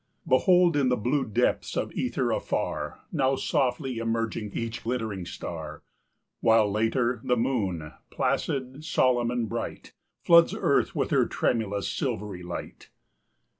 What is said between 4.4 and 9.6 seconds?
each glittering star; While, later, the moon, placid, solemn and